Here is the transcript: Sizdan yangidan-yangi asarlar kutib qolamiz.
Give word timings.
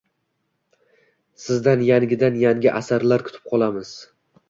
Sizdan 1.45 1.85
yangidan-yangi 1.91 2.75
asarlar 2.83 3.29
kutib 3.31 3.49
qolamiz. 3.57 3.97